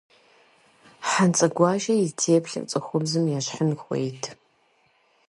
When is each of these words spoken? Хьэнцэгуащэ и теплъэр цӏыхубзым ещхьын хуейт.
Хьэнцэгуащэ 1.09 1.93
и 2.05 2.07
теплъэр 2.21 2.63
цӏыхубзым 2.69 3.25
ещхьын 3.37 3.71
хуейт. 3.81 4.23